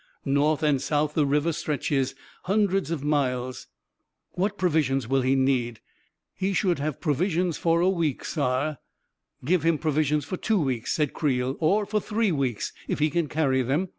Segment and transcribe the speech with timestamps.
[0.41, 2.15] "North and south the river stretches,
[2.45, 3.67] hundreds of miles.""
[4.31, 5.79] What provisions will he need?
[6.33, 8.79] ""He should have provisions for a week, saar.""
[9.45, 13.27] Give him provisions for two weeks," said Creel." Or for three weeks, if he can
[13.27, 13.89] carry them.